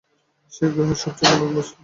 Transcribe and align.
সে 0.53 0.65
গ্রহের 0.73 0.99
সবচেয়ে 1.03 1.29
মূল্যবান 1.31 1.55
বস্তু। 1.57 1.75